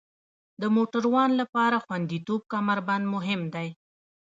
د 0.61 0.63
موټروان 0.75 1.31
لپاره 1.41 1.83
خوندیتوب 1.85 2.41
کمربند 2.53 3.05
مهم 3.15 3.41
دی. 3.55 3.67